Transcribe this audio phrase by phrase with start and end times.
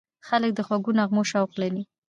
[0.27, 1.83] خلک د خوږو نغمو شوق لري.